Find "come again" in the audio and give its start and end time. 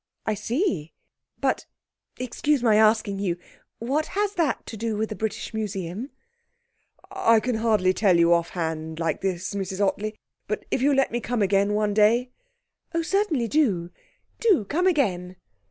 11.19-11.75, 14.65-15.35